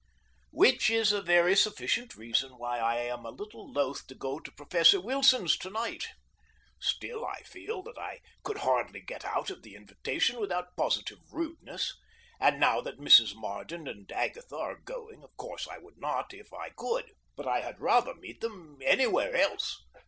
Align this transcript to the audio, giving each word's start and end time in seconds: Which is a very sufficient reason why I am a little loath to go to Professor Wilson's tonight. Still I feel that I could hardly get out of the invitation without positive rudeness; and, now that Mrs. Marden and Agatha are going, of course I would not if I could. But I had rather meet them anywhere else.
Which 0.49 0.89
is 0.89 1.11
a 1.11 1.21
very 1.21 1.55
sufficient 1.55 2.15
reason 2.15 2.57
why 2.57 2.79
I 2.79 2.95
am 2.95 3.23
a 3.23 3.29
little 3.29 3.71
loath 3.71 4.07
to 4.07 4.15
go 4.15 4.39
to 4.39 4.51
Professor 4.53 4.99
Wilson's 4.99 5.55
tonight. 5.55 6.07
Still 6.79 7.23
I 7.23 7.43
feel 7.43 7.83
that 7.83 7.99
I 7.99 8.21
could 8.41 8.57
hardly 8.57 8.99
get 9.01 9.23
out 9.23 9.51
of 9.51 9.61
the 9.61 9.75
invitation 9.75 10.39
without 10.39 10.75
positive 10.75 11.19
rudeness; 11.31 11.95
and, 12.39 12.59
now 12.59 12.81
that 12.81 12.97
Mrs. 12.97 13.35
Marden 13.35 13.87
and 13.87 14.11
Agatha 14.11 14.57
are 14.57 14.79
going, 14.79 15.21
of 15.23 15.37
course 15.37 15.67
I 15.67 15.77
would 15.77 15.99
not 15.99 16.33
if 16.33 16.51
I 16.51 16.69
could. 16.71 17.11
But 17.35 17.47
I 17.47 17.59
had 17.61 17.79
rather 17.79 18.15
meet 18.15 18.41
them 18.41 18.79
anywhere 18.83 19.35
else. 19.35 19.83